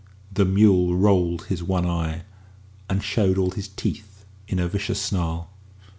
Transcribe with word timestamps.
The 0.33 0.45
mule 0.45 0.95
rolled 0.95 1.45
his 1.45 1.61
one 1.61 1.85
eye, 1.85 2.23
and 2.89 3.03
showed 3.03 3.37
all 3.37 3.51
his 3.51 3.67
teeth 3.67 4.25
in 4.47 4.57
a 4.57 4.67
vicious 4.67 4.99
snarl. 4.99 5.51